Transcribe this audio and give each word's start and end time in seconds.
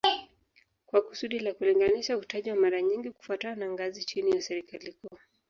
Kwa 0.85 1.01
kusudi 1.01 1.39
la 1.39 1.53
kulinganisha 1.53 2.15
hutajwa 2.15 2.55
mara 2.55 2.81
nyingi 2.81 3.11
kufuatana 3.11 3.55
na 3.55 3.71
ngazi 3.71 4.03
chini 4.03 4.31
ya 4.31 4.41
serikali 4.41 4.93
kuu 4.93 5.17